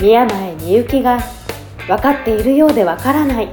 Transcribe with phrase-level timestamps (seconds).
[0.00, 1.20] 宮前みゆきが
[1.86, 3.50] 分かっているようで分からない。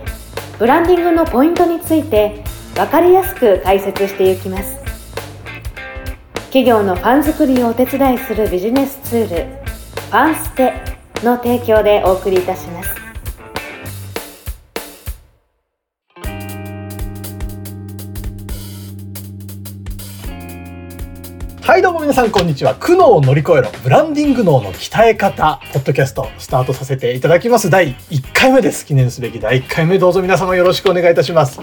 [0.58, 2.42] ブランディングのポイントについて
[2.74, 4.78] 分かりやすく解説していきます。
[6.46, 10.74] 企業のファン作りをお手伝いするビジネスツールファンステ
[11.22, 12.97] の提供でお送りいたします。
[22.18, 22.74] さんこんにちは。
[22.74, 23.70] 苦悩を乗り越えろ。
[23.84, 27.70] ブランディング脳の鍛え方ポッドキャストスタートさせていただきます。
[27.70, 28.88] 第1回目です。
[28.88, 30.00] 記念すべき第1回目。
[30.00, 31.60] どうぞ皆様よろしくお願いいたします。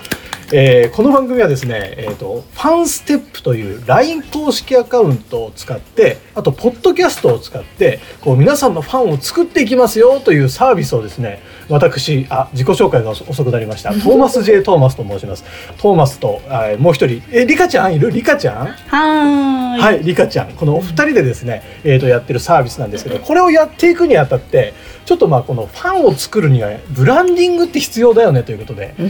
[0.53, 13.91] えーこの番組はですね、えー、とファンステップという LINE 公式アカウントを使ってあとポッドキャストを使ってこう皆さんのファンを作っていきますよというサービスをですね私あ自己紹介が遅遅くなりました。
[13.91, 15.45] トーマス J トーマスと申します。
[15.79, 17.23] トーマスとあもう一人。
[17.31, 18.11] えリカちゃんいる？
[18.11, 18.67] リカちゃん？
[18.67, 19.81] はーい。
[19.81, 24.73] はい、リカちゃん、このお二人でですね、えー、とやってるサービスなんですけど、これをやっていくにあたって、
[25.05, 29.03] ちょっとまあこのファンを作るにはブランディングって必要だよねということで、え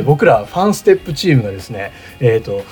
[0.00, 2.62] ー僕らファンステップチームがですね、えっ、と。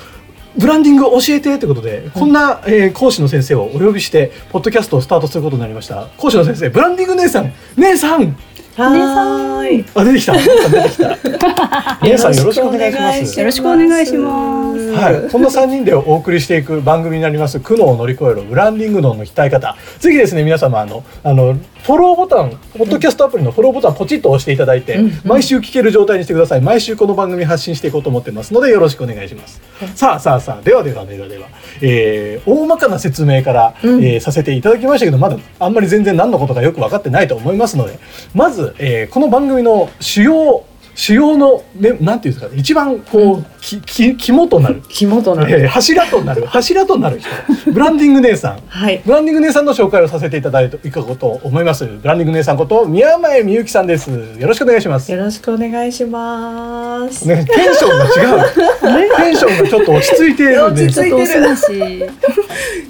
[0.57, 6.07] ブランディングを教えてということで、こんな、えー講師の先生をお呼びして、ポッドキャストをスタートすることになりました。
[6.17, 8.35] 講師の先生、ブランディング姉さん、姉さん、
[8.75, 9.85] はーい。
[9.93, 10.39] あ、出てきた、出
[10.83, 11.99] てきた。
[12.03, 13.39] 姉さんよろしくお願いします。
[13.39, 14.91] よろしくお願いします。
[14.91, 26.61] はい、こんな3人でお送りしていく番組になります苦悩を乗り越えるブランディング脳の鍛え方ぜひですね皆様あのあのフォローボタンポッドキャストアプリのフォローボタンポチッと押していただいて、うん毎週聞ける状態にしてください。
[26.61, 29.61] 毎週この番組発信していこうと思ってますのでよろしくお願いします、
[29.95, 31.47] さあさあさあではではではでは、
[31.81, 34.03] えー大まかな説明から、うん。
[34.03, 37.99] えーさせていただきましたけどまだあんまり全然何のことかよく分かってないと思いますので
[38.33, 40.63] まず、えーこの番組の主要
[40.95, 44.81] 主要の、ね、なんていうんですかね一番こう、きき肝となる。
[44.89, 45.61] 肝となる。
[45.61, 46.45] えー柱となる。
[46.45, 47.29] 柱となる人。
[47.71, 48.59] ブランディング姉さん。
[48.67, 49.01] はい。
[49.05, 51.85] ブランディング姉さんの紹介をさせていただいていこうと思います？
[51.85, 54.09] ブランディング姉さんこと宮前みゆきさんです。
[54.09, 55.11] よろしくお願いします。
[55.11, 57.27] よろしくお願いします。
[57.27, 59.15] ね、テンションが違う。
[59.17, 60.85] テンションがちょっと落ち着いているんで。
[60.85, 61.55] 落ち着いてる。
[61.55, 62.09] し。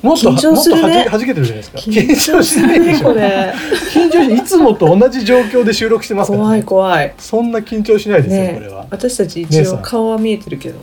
[0.01, 2.07] もっと緊張するねもっとはじけてるじゃないですか緊
[2.37, 3.13] 張してないでしょ。
[3.13, 7.13] 緊張しいつもと同じ状況で収録してますから、怖いね、怖い。
[7.17, 10.79] そんな緊張しないですよ、これねは、私たち一応顔は見えてるけど。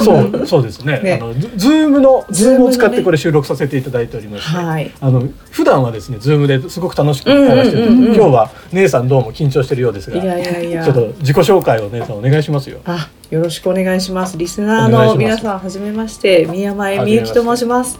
[0.00, 4.90] そう そうですねねあのズズームのズームを使ってこれ収録させていただいておりまして、はい。
[5.00, 10.94] あの普段はですねズームですごく楽しく会話してるんですけど、うんうんうんうん今日は姉さんどうも緊張してるようですがいやいやいやちょっ。
[10.94, 14.36] と自己紹介を姉さんお願いしますよあ、よろしくお願いします。
[14.36, 17.98] リスナーの皆さん、はじめまして、宮前みゆきと申します。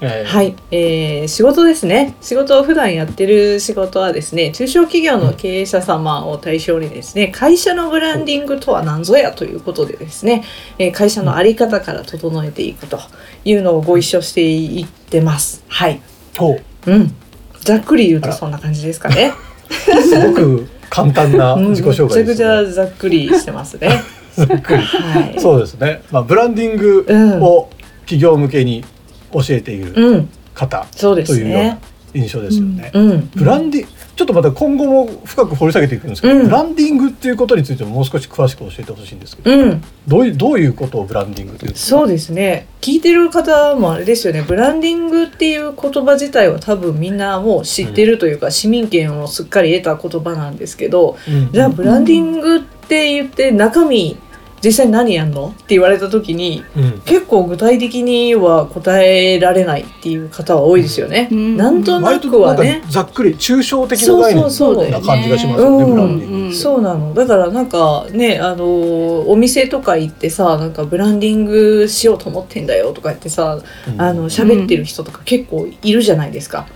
[0.00, 0.24] えー。
[0.24, 2.14] はい、えー仕事ですね。
[2.20, 10.44] 仕事を普段やってる仕事はですね中小企業の経営者様を対象にですね会社のブランディングとは何ぞやということでですね、
[10.78, 12.98] えー会社の在り方から整えていくと
[13.44, 15.64] いうのをご一緒していってます。
[15.68, 16.00] はい。
[16.36, 16.90] ほう。
[16.90, 17.14] うん。
[17.60, 19.32] ざっくり言うとそんな感じですかね。
[19.68, 21.68] すごく簡単な うん。
[21.70, 24.02] 自己紹介です、めちゃくちゃねざっくりしてますね。
[24.36, 24.82] ざっくり。
[24.82, 25.40] はい。
[25.40, 27.06] そうですね、まあ、ブランディング
[27.44, 27.70] を
[28.02, 28.84] 企業向けに
[29.32, 30.28] 教えているうん。
[30.54, 31.78] 方というような
[32.14, 32.90] 印象ですよね。
[32.94, 33.30] うん。
[33.34, 36.44] ブランディちょっとまた今後も深く掘り下げていくんですけど、うん。
[36.44, 39.84] ブランディングっていうことについてももう少し詳しく教えてほしいんですけど、うん。
[40.08, 42.66] どういうどういうことをブランディングというそうですね。
[42.80, 44.42] 聞いてる方もあれですよね。
[44.42, 51.52] ブランディングっていう言葉自体は多分みんなもう知ってるというか、市民権をすっかり得た言葉なんですけどうん。
[51.52, 54.16] じゃあブランディングって言って中身
[54.64, 55.48] 実際何やんの？
[55.48, 57.00] って言われた時にうん。
[57.02, 61.28] 結構具体的には答えられないっていう方は多いですよね。
[61.30, 61.56] うん。
[61.56, 62.82] なんとなくはね。
[62.88, 65.90] ざっくり抽象的な概念な感じがしますよね、うん。
[65.90, 66.36] ブランディング。
[66.46, 66.54] うん。
[66.54, 67.14] そうなの。
[67.14, 74.00] だからなんかねあのお店とか行ってさなんかブランディングしようと思ってんだよとか言ってさうん。
[74.00, 76.66] あの喋ってる人とか結構いるじゃないですか。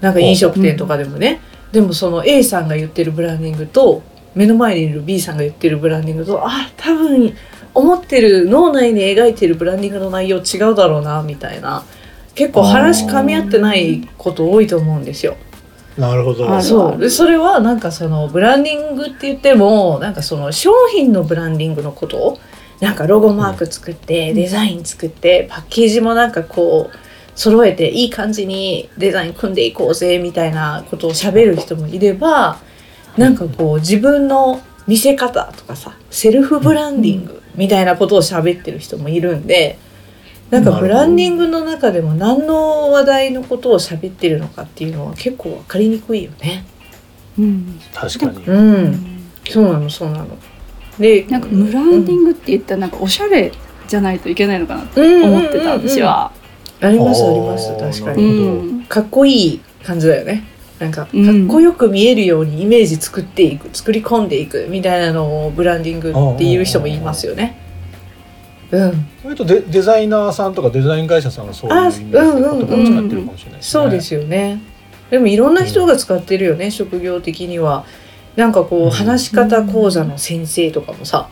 [0.00, 1.40] なんか飲食店とかでもね、
[1.72, 4.02] でもその A さんが言ってるブランディングと
[4.36, 7.34] 目の前にいる B さんが言ってるブランディングとあ多分
[7.74, 11.84] 思ってる脳内に描いてるブランディングの内容違うだろうなみたいな
[12.34, 15.36] 結構話噛み合ってないこと多いと思うんですよ。
[15.96, 16.54] なるほど。
[16.54, 22.38] あそうでそれはなんかそのブランディングって言ってもなんかその商品のブランディングのこと
[22.80, 26.96] なんかロゴマーク作って、デザイン作ってパッケージもなんかこう
[27.34, 32.58] 揃えていい感じにデザイン組んでいこうぜみたいなことを喋る人もいれば
[33.16, 39.78] なんかこう自分の見せ方とかさセルフブランディングみたいなことを喋ってる人もいるんで
[40.50, 46.64] なんかブランディングの中でも何の話題のことを喋ってるのかっていうのは結構分かりにくいよね。
[47.38, 48.44] うん確かに。
[48.46, 50.28] うん、そうなのそうなの。
[51.00, 53.50] でなんかブランディングって言ったらなんかおしゃれ
[53.88, 56.30] じゃないといけないのかなってうん思ってた私は。
[56.80, 58.42] ありますあります確かうに。
[58.82, 60.44] んかっこいい感じだよね。
[60.78, 61.44] なんかかうん。
[61.44, 67.56] っこよく見えるようにイメージ作っていく作り込んでいくみたいなのをブランディングっていう人もいますよね。
[68.70, 73.82] うん、とデデザイナーさんとかデザイン会社さんはそういう言葉を使ってるかもしれないですね。
[73.82, 74.60] そうですよね。
[75.10, 77.84] でもいろんな人が使ってるよね、職業的には。
[78.34, 78.88] なんかこうん。
[78.88, 81.28] う話し方講座の先生とかもさ、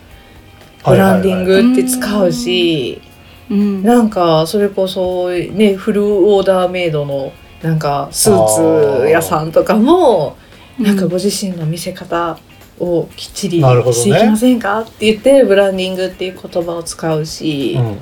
[0.84, 3.02] ブランディングって使うし、
[3.50, 3.82] うん。
[3.82, 7.32] なんかそれこそねフルオーダーメイドの
[7.64, 10.36] なんかスーツ屋さんとかも
[10.78, 12.38] なんかご自身の見せ方
[12.78, 17.96] をきっちりしていきませんかって言ってブランディングっていう言葉を使うし、うんうんう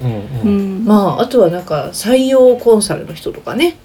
[0.45, 0.83] うん。
[0.83, 3.77] んまああとはなんか採用コンサルの人とかね。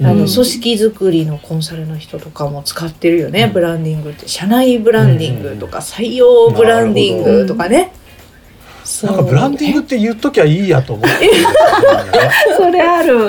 [0.00, 3.52] あのうん組織づくりのコンサルの人とかも使ってるよね、うん。
[3.52, 4.26] ブランディングって。
[4.26, 7.92] 社内ブランディングとか採用ブランディングとかね。
[8.82, 11.26] そなうんかブランディングって言っときゃいいやと思って。
[11.26, 11.32] る
[12.56, 13.28] それある。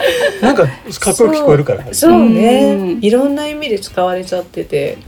[0.40, 0.70] なんかか
[1.10, 1.84] っこよく聞こえるから。
[1.92, 4.98] そうね、うんいろんな意味で使われちゃってて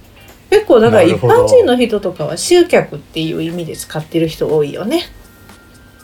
[0.50, 5.03] 結構だから一般人の人とかは集客っていう意味で使ってる人多いよね。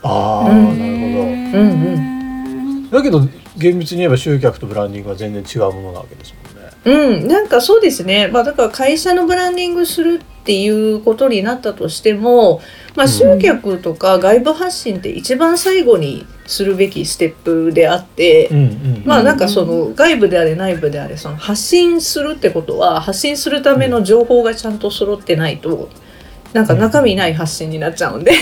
[0.02, 2.96] ああ、うんなるほうんど。
[2.98, 3.22] だけど
[3.56, 6.70] 厳密に言えば集客とブランディングは全然違うものなわけですもんね。
[6.84, 12.60] うん、なんかそうですね、まあ、だから会社のブランディングするっていうことになったとしても、
[12.94, 13.08] まあ、うん。
[13.08, 19.02] 集客とか外部発信って一番最後にするべきステップであって、うんうん。
[19.04, 25.88] まあなんかその外部であれ内部であれその発信するってことは発信するための情報がちゃんと揃ってないと
[26.52, 28.32] なんか中身ない発信になっちゃうんで、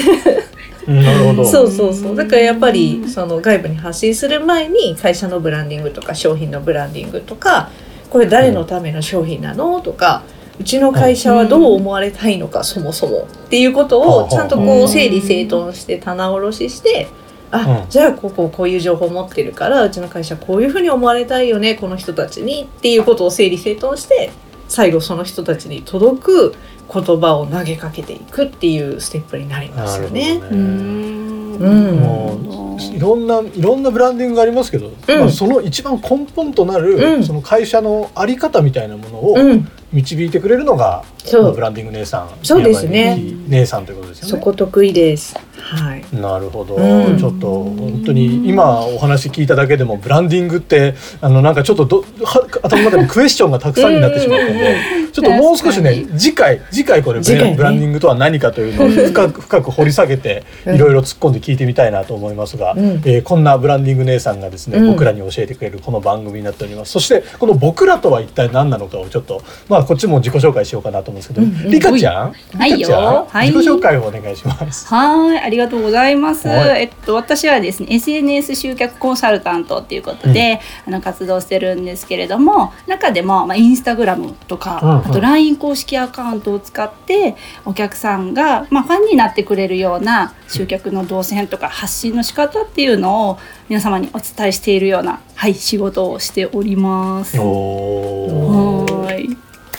[0.86, 1.02] うん。
[1.02, 1.44] なるほど。
[1.50, 2.16] そうそうそう。
[2.16, 7.70] だからやっぱりその外部に発信する前に会社のブランディングとか商品のブランディングとか
[8.10, 10.22] これ誰のための商品なのとか
[10.58, 17.08] うちの会社はどう思われたいのかそもそもっていうことをちゃんとこう整理整頓して棚卸しして
[17.50, 17.90] あうん。
[17.90, 24.30] じゃあこここういう情報持ってるからうちの会社こういうふうに思われたいよねこの人たちにっていうことを整理整頓して
[24.68, 26.54] 最後その人たちに届く
[26.92, 30.40] 言葉を投げかけていくっていうステップになりますよね。
[30.42, 30.54] う。
[30.54, 31.96] んうん。
[31.96, 35.20] もういろんないろんなブランディングがありますけど、うん。
[35.20, 37.24] まあ、その一番根本となる、うん。
[37.24, 44.30] その会社のあり方みたいなものをうん、導いてくれるのが、ブランディング姉さんそうですね姉さんということですよね。
[44.30, 45.34] そこ得意です。
[45.60, 46.04] はい。
[46.12, 47.18] なるほど、うん。
[47.18, 54.76] ちょっと本当に今お話聞いただけでもブランディングってあのなんかちょっとどは頭の中にクエスチョンがたくさんになってしまったので
[55.12, 60.74] ちょっともう少しね確次回次回これねラブランディングとは何かというのを深く深く掘り下げてうん。
[60.76, 62.80] いろいろ突っ込んで聞いてみたいなと思いますが、うん。
[63.04, 64.90] えーこんなブランディング姉さんがですね、うん。
[64.92, 66.92] 僕らに教えてくれるこの番組になっております。
[66.92, 71.70] そしてこの「僕ら」とは一体何なのかをちょっとまあこっちも自己紹介しようかなと思うんですけど、うんうん。
[71.70, 73.26] リカちゃん、ちゃん？
[73.26, 73.48] はい。
[73.48, 74.86] 自己紹介をお願いします。
[74.86, 76.48] はい、ありがとうございます。
[76.48, 93.38] はいえっと私はですね SNS 集客コンサルタントっていうことで、あの活動してるんですけれども、中でもまあインスタグラムとか、うんうんあと LINE 公式アカウントを使ってお客さんがまあファンになってくれるような集客の動線とか発信の仕方っていうのを
[93.68, 97.36] 皆様にお伝えしているようなはい仕事をしております。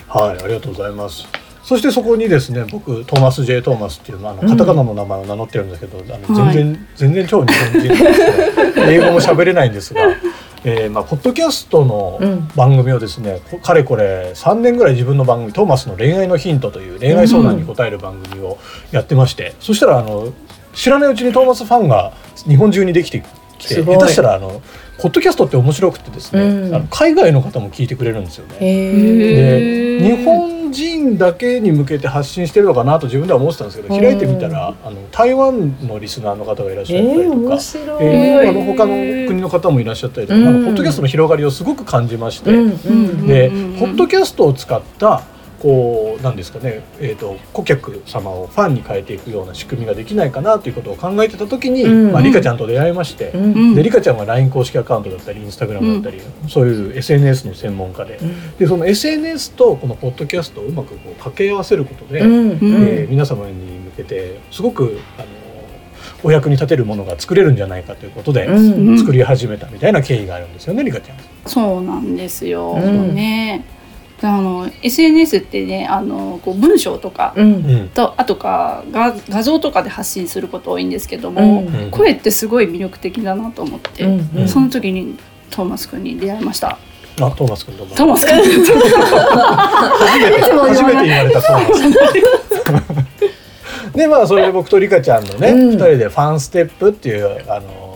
[0.08, 1.47] はい、ありがとうございます。
[1.68, 6.54] そしてそこにですね、僕トーマス J トーマスっていうまああのカタカナの名前を名乗ってるんですけど、あのはい。
[6.56, 8.84] 全然、全然超日本人なんですね。
[8.96, 10.02] 英語も喋れないんですが、
[10.64, 12.48] えーまあポッドキャストのうん。
[12.56, 18.58] 番組をですね、こかれこれ3年ぐらい自分の番組トーマスの恋愛のヒントという恋愛相談に答える番組を
[18.92, 20.30] やってまして、そしたらあの
[20.74, 22.14] 知らないうちにトーマスファンが
[22.48, 23.22] 日本中にできて
[23.60, 24.62] きて、下手したらあの
[25.00, 28.58] ポッドキャストって面白くてですね、うんあの海外の方も聞いてくれるんですよね。
[28.60, 37.58] でー日本人だけに向けて発信してるのかなと自分では思ってたんですけどうん開いてみたらあの台湾のリスナーの方がいらっしえゃったりとか。
[38.02, 38.94] えーあの他の
[39.28, 43.50] 国の方もいらっしゃったりとか、うんなんかポッドキャストの広がりをすごく感じまして、で、
[43.80, 45.24] ポッドキャストを使った
[45.60, 52.12] こうなんですかね、えー、と顧客様をファンに変えていくような仕組みができないかなということを考えてた時に、うん。
[52.12, 53.54] まあ、リカちゃんと出会いまして、うん。
[53.54, 58.20] うんでリカちゃんは LINE 公式アカウントだったりインスタグラムだったり、そういう SNS の専門家で。
[58.60, 62.30] でその SNS とこのポッドキャストをうまくこう掛け合わせることで、うん。
[62.30, 62.60] うん。
[62.88, 65.28] えー皆様に向けてすごくあの
[66.24, 68.90] お役に立てるものが作れるんじゃないかということで、うん。
[68.90, 69.00] うん。
[69.00, 71.18] 作り始めたみたいな経緯があるんですよねリカちゃん。
[71.46, 72.74] そうなんですよ。
[72.74, 73.16] うん。
[73.16, 73.77] ね。
[74.22, 77.54] あの SNS ってねあのこう文章とかうん。
[77.54, 77.90] うん。
[77.90, 81.76] とあとか画画像とかで発信すること多いんですけども、うん。
[81.84, 84.30] うん声ってすごい魅力的だなと思って、うん。
[84.36, 84.48] うん。
[84.48, 85.18] その時に
[85.52, 86.78] トーマス君に出会いました。
[87.20, 87.96] あトーマス君どうも。
[87.96, 88.50] トーマス君初
[90.20, 91.76] めて初めて言われたトーマ
[93.92, 95.70] スで まあそれで僕とリカちゃんのね、うん。
[95.72, 97.88] 二人でファンステップっていうあのー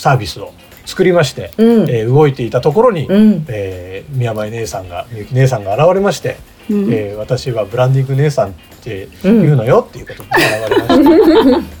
[0.00, 0.52] サービスを
[0.86, 1.90] 作りまして、うん。
[1.90, 3.44] えー動いていたところに、うん。
[3.48, 6.36] えー宮前姉さんがみゆき姉さんが現れまして、
[6.70, 6.92] うん。
[6.92, 11.80] えー私はブランディング姉さんって言うのよっていうことで現れました。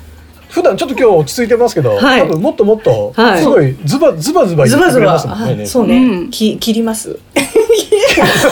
[0.50, 2.20] 普段ちょっと今日落ち着いてますけど、はい。
[2.22, 3.40] 多分もっともっとはい。
[3.40, 5.34] すごいズバズバズバ言ってくれズバズバ。
[5.34, 5.58] ますもん。
[5.58, 5.66] ね。
[5.66, 6.30] そうね、うん。
[6.30, 7.18] き切ります
[8.14, 8.48] さ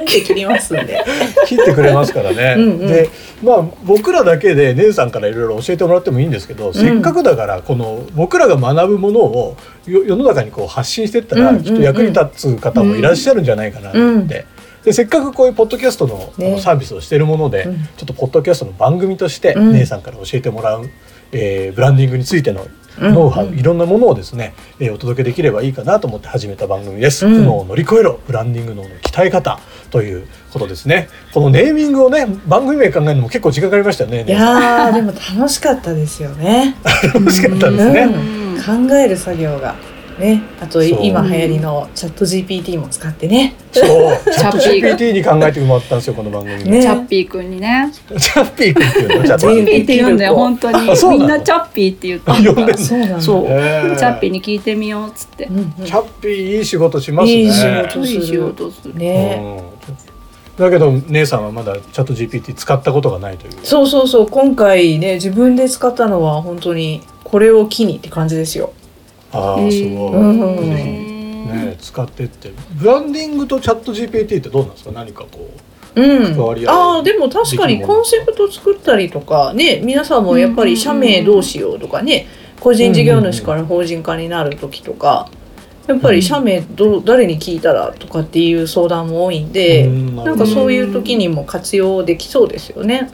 [0.00, 1.04] って切りますんで。
[1.46, 2.54] 切ってくれますからね。
[2.56, 2.86] うんうん。
[2.86, 3.10] で
[3.42, 11.64] まあ僕らだけで姉さんからいろいろ教えてもらってもいいんですけど、せっかくだからこの僕らが学ぶものをよ世の中にこう発信していったらうんうんうん。
[11.64, 14.46] きっと役に立つ方もいらっしゃるんじゃないかなと思って。
[14.84, 17.76] でせっかくこういうポッドキャストのサービスをしているもので、うん。
[17.96, 19.72] ちょっとポッドキャストの番組としてうん。
[19.72, 20.88] 姉さんから教えてもらう、
[21.32, 22.66] えーブランディングについての
[22.98, 27.26] ノウハウ、うんいろんなものをですね、えーお届けできればいいかなと思って始めた番組です。
[27.26, 29.58] うん苦悩を乗り越えろブランディング脳の鍛え方
[29.90, 31.08] ということですね。
[31.32, 34.24] このネーミングをね番組名考えるのも結構時間かかりましたよね。
[34.26, 36.76] いやーでも楽しかったですよね
[37.14, 38.08] 楽しかったですね。
[38.66, 39.74] 考える作業が
[40.18, 40.42] ね。
[40.60, 43.54] あと今流行りのチャット GPT も使ってね。
[43.72, 43.86] そう、
[44.32, 46.70] チャットチャッピー GPT に考えてもらったんですよこの番組。
[46.70, 46.82] ね。
[46.82, 47.90] チャッピー君にね。
[48.18, 49.24] チャッピー君っていうの？
[49.24, 50.78] チャットチャッピーって言うんだよ本当に。
[50.80, 52.76] みんなチャッピーって言ってあ呼んでんの？
[52.78, 55.48] そうなんだそう、チャッピーに聞いてみようっつって。
[55.84, 57.32] チャッピーいい仕事しますね。
[57.32, 58.94] いい仕事いい仕事する。
[58.94, 59.40] ね。
[59.40, 60.64] うん。
[60.64, 63.52] だけど姉さんはまだチャット GPT 使ったことがないという。
[63.62, 64.26] そうそうそう。
[64.28, 68.70] 今回ね自分で使ったのは本当にこれを機にって感じですよ
[69.36, 69.70] ああ、へー。
[69.70, 70.12] すごい。
[70.14, 70.70] うん。
[70.70, 72.50] ぜひね使ってって。
[72.74, 74.92] ブランディングとチャット GPT ってどうなんですか？
[74.92, 75.48] 何かこ
[75.94, 76.34] うん。
[76.34, 82.26] 関わり合いああでも確かにコンセプト作ったりとかね皆さんもやっぱり社名どうしようとかね
[82.60, 85.30] 個人事業主から法人化になる時とか
[85.86, 93.10] やっぱり社名どう誰に聞いたらとかっていう相談も多いんでうんなんかそういう時にも活用できそうですよね。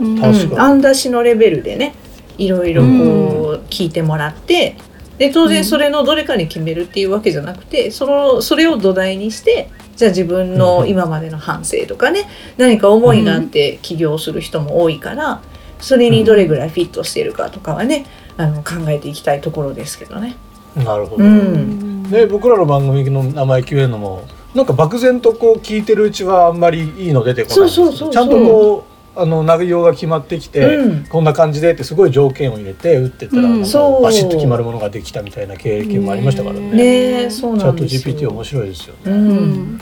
[0.00, 0.20] うん。
[0.20, 0.44] 確かに。
[0.52, 1.94] うん、案出しのレベルでね
[2.38, 4.76] いろいろこう聞いてもらって
[5.18, 15.42] で当然それのどれかに決めるっていうわけじゃなくてそのそれを土台にしてじゃあ自分の今までの反省とかね何か思いがあって起業する人も多いから
[15.80, 18.06] それにどれぐらいフィットしてるかとかはね
[18.36, 20.36] あの考えていきたいところですけどね。
[20.76, 21.24] なるほど。
[21.24, 22.04] うん。
[22.04, 28.12] ね、僕らの番組の名前決めるのもなんか漠然とこう聞いてるうちはあんまりいいの出てこないそうそうそうそう。
[28.12, 28.87] ちゃんとこう
[29.18, 31.04] あの内容が決まってきて、うん。
[31.06, 33.60] こんな感じでってすごい条件を入れて打ってったら、うん。
[33.60, 36.70] バシッと決まるものができたみたいな経験もありましたからね。
[36.70, 36.84] ね
[37.24, 38.14] えそうチャットなんですよ。
[38.14, 39.00] GPT 面白いですよね。
[39.06, 39.28] ううん
[39.74, 39.80] ん。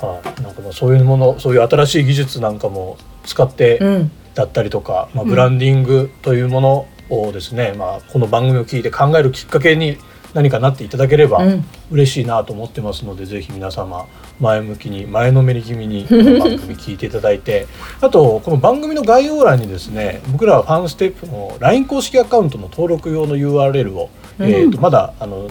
[0.00, 4.10] はい、なんかまあそういうものそういう新しい技術なんかも使ってうん。
[4.34, 5.30] だったりとか、まあ、うん。
[5.30, 9.98] ブランディングというものをですね、まあ、この番組を聞いて考えるきっかけに
[10.34, 14.06] 何かなっていただければうん嬉しいなと思ってますので、ぜひ皆様
[14.40, 17.66] 前向きに前のめり気味にこの番組聞いていただいて
[18.00, 24.08] あとこの番組の概要欄にですね僕らはファンステップの LINE 公式アカウントの登録用の URL を、
[24.38, 25.48] うんえー、とまだあの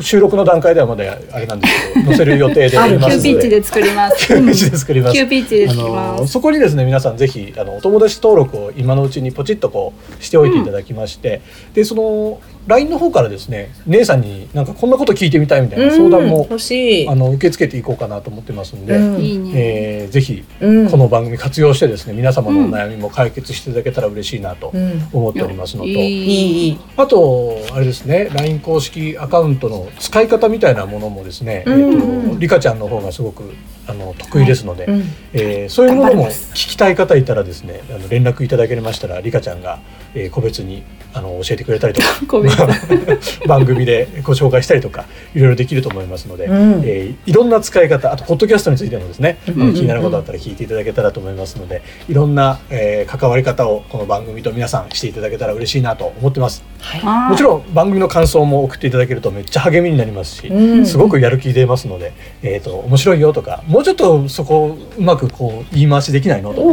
[0.00, 3.30] 収録の段階ではまだあれなんですけど載せる予定でおりますので。
[3.30, 4.26] ーピッ チで作ります。
[4.26, 6.20] キューピッチで作りますキューピッチであ作ります。
[6.20, 11.42] のそこにですね皆さんぜひあのお友達登録を今のうちにポチッとこうしておいていただきまして、
[11.74, 17.08] でその LINE の方からですね姉さんになんかこんなこと聞いてみたいみたいな相談うんも、欲しい。
[17.08, 19.52] あの受け付けていこうかなと思ってますんで、うん。
[19.54, 26.80] えーぜひうんこの番組活用してですね皆様のお悩みも解決していただけたら嬉しいなとうん思っておりますのと、いいいいい。
[26.96, 33.54] あとあれですね LINE 公式アカウントの使い方みたいなものもですね、うんえー、とリカちゃんの方がすごく
[33.92, 35.02] あの得意ですので、うん。
[35.34, 39.78] えーそういうものも聞きたい方いたらですねあの連絡いただけましたらリカちゃんが、
[40.14, 40.82] えー個別に
[41.14, 42.08] あの教えてくれたりとか。
[43.46, 46.82] 番組でご紹介したりとかいろいろできると思いますので、うん。
[46.84, 49.62] えーいろんな使い方あとポッドキャストについてもですね、うん。
[49.62, 56.64] あの気になることあったら聞いていただけたらと思いますのでいろんな、えー関わり方をこの番組と皆さんしていただけたら嬉しいなと思ってます。
[56.80, 60.86] はもちろん番組の感想も送っていただけるとめっちゃ励みになりますし、うん。
[60.86, 66.68] すごくやる気出ますので、えー、と面白いよとかもうちょっとそこうまくこう言い回しできないのとか。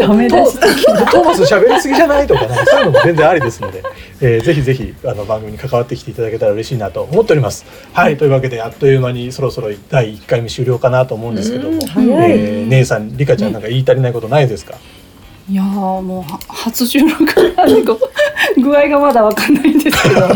[0.00, 0.58] ダメトだし。
[0.58, 3.82] トーマス喋りすぎじゃないとかなんかそういうのも全然ありですので、
[4.20, 7.64] えーぜひぜひあの番組に関わってきていただけたら嬉しいなと思っております。
[7.92, 14.74] はいというわけであっという間にそろそろ第1回目終了かなと思うんですけども、えー姉さんリカちゃんなんか言い足りないことないですか、
[15.50, 17.24] いやーもうは初収録
[17.56, 17.82] なんで
[18.62, 20.20] 具合がまだわかんないんですけど。
[20.20, 20.32] どん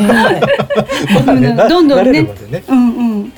[1.27, 3.33] どんね慣れるまでねうんうん。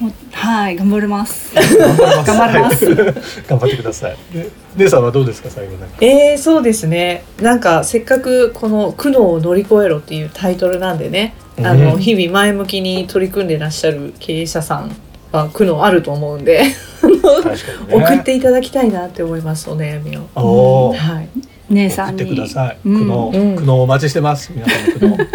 [0.00, 1.54] ははい頑張ります。
[1.54, 1.64] 頑
[1.96, 2.84] 張頑張ります。
[2.86, 3.14] は い
[3.48, 4.16] 頑張ってください。
[4.32, 5.96] で姉さんはどうですか最後なんか。
[6.00, 7.22] えー、そうですね。
[7.40, 11.84] なんかせっかくこの「苦悩を乗り越えろ」っていうタイトルなんでね、あうん。
[11.84, 14.94] の日々前向きに取り組んでらっしゃる経営者さん
[15.32, 16.58] は苦悩あると思うんで。
[16.62, 16.76] ね。
[17.90, 20.92] 送っていただきたいなって思いますお悩みを。
[20.92, 21.28] はい、
[21.70, 22.22] 姉さんに。
[22.22, 22.78] 送ってください。
[22.84, 23.10] 苦うん。
[23.10, 23.56] 悩、うん。
[23.56, 24.52] 苦悩お待ちしてます。
[24.54, 25.26] 皆さんの苦悩。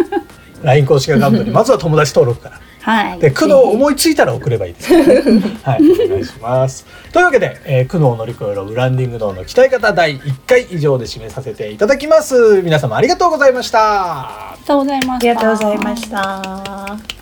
[0.63, 2.60] LINE 公式アカウントにまずは友達登録から。
[2.83, 5.41] はいで苦悩を思いついたら送ればいいですからね。
[5.63, 6.85] はい、お願いします。
[7.13, 12.61] というわけで、えー苦悩を乗り越えろブランディング脳の鍛え方第1回以上で締めさせていただきます。
[12.63, 13.79] 皆様ありがとうございました。
[13.81, 17.21] ありがとうございましたありがとうございました。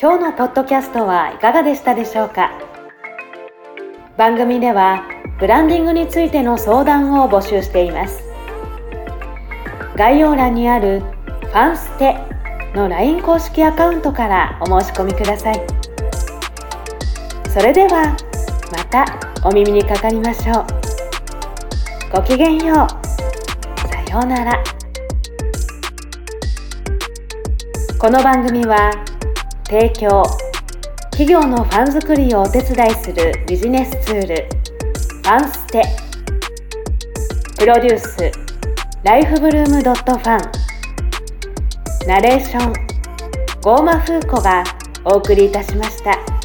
[0.00, 2.50] 今日のポッドキャストはいかがでしたでしょうか？
[4.16, 5.02] 番組では
[5.40, 8.20] ブランディングについての相談を募集しています
[9.98, 11.02] 概要欄にある
[11.42, 12.16] 「ファンステ」
[12.72, 15.60] の LINE 公式アカウントからお申し込みください。
[17.52, 18.16] それでは
[18.70, 19.04] また
[19.42, 20.66] お耳にかかりましょう。
[22.12, 23.88] ごきげんよう。
[23.88, 24.52] さようなら。
[27.98, 28.92] この番組は
[29.64, 30.22] 提供
[31.10, 35.82] 企業のファン作りをお手伝いするビジネスツールファンステ。
[37.58, 38.47] プロデュース
[39.04, 42.72] ライフブルームドットファンナレーション
[43.62, 44.64] ゴーマフーコが
[45.04, 46.37] お送りいたしました。